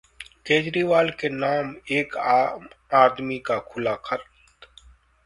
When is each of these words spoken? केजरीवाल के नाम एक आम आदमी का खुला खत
केजरीवाल 0.47 1.09
के 1.19 1.29
नाम 1.29 1.75
एक 1.97 2.17
आम 2.17 2.67
आदमी 3.01 3.37
का 3.47 3.59
खुला 3.69 3.95
खत 4.05 4.25